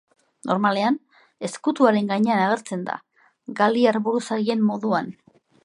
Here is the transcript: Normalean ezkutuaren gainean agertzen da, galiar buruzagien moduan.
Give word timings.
Normalean 0.51 0.95
ezkutuaren 1.49 2.09
gainean 2.13 2.41
agertzen 2.47 2.87
da, 2.89 2.97
galiar 3.63 4.03
buruzagien 4.09 4.69
moduan. 4.71 5.17